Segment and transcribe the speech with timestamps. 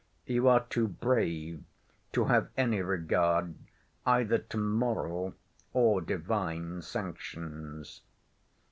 [0.25, 1.61] —You are too brave
[2.13, 3.53] to have any regard
[4.03, 5.35] either to moral
[5.73, 8.01] or divine sanctions.